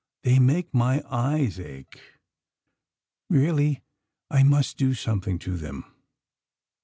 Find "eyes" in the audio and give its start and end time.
1.11-1.59